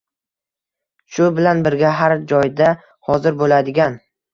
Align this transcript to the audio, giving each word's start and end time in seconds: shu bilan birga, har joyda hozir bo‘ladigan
shu 1.17 1.29
bilan 1.41 1.63
birga, 1.69 1.95
har 2.01 2.19
joyda 2.35 2.75
hozir 3.11 3.41
bo‘ladigan 3.45 4.07